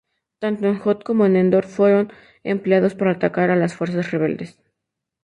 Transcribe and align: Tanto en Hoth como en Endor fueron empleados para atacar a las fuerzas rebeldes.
Tanto 0.39 0.65
en 0.67 0.77
Hoth 0.83 1.03
como 1.03 1.27
en 1.27 1.35
Endor 1.35 1.63
fueron 1.67 2.11
empleados 2.43 2.95
para 2.95 3.11
atacar 3.11 3.51
a 3.51 3.55
las 3.55 3.75
fuerzas 3.75 4.09
rebeldes. 4.09 4.57